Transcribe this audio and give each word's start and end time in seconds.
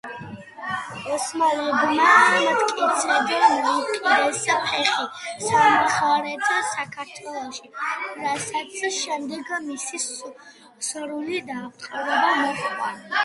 ოსმალებმა 1.15 2.05
მტკიცედ 2.45 3.33
მოიკიდეს 3.65 4.39
ფეხი 4.69 5.49
სამხრეთ 5.49 6.47
საქართველოში, 6.71 7.69
რასაც 8.23 8.75
შემდეგ 8.97 9.51
მისი 9.67 10.01
სრული 10.89 11.43
დაპყრობა 11.51 12.23
მოჰყვა. 12.43 12.89